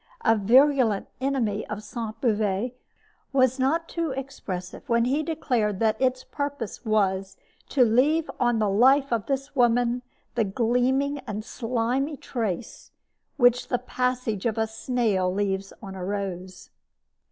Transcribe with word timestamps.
A 0.25 0.35
virulent 0.35 1.09
enemy 1.21 1.63
of 1.67 1.83
Sainte 1.83 2.19
Beuve 2.21 2.71
was 3.31 3.59
not 3.59 3.87
too 3.87 4.09
expressive 4.09 4.81
when 4.89 5.05
he 5.05 5.21
declared 5.21 5.79
that 5.79 6.01
its 6.01 6.23
purpose 6.23 6.83
was 6.83 7.37
"to 7.69 7.85
leave 7.85 8.27
on 8.39 8.57
the 8.57 8.67
life 8.67 9.13
of 9.13 9.27
this 9.27 9.55
woman 9.55 10.01
the 10.33 10.43
gleaming 10.43 11.19
and 11.27 11.45
slimy 11.45 12.17
trace 12.17 12.89
which 13.37 13.67
the 13.67 13.77
passage 13.77 14.47
of 14.47 14.57
a 14.57 14.65
snail 14.65 15.31
leaves 15.31 15.71
on 15.83 15.93
a 15.93 16.03
rose." 16.03 16.71